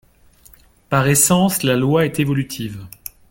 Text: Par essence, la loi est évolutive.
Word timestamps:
Par 0.89 1.05
essence, 1.07 1.61
la 1.61 1.75
loi 1.77 2.05
est 2.07 2.19
évolutive. 2.19 2.87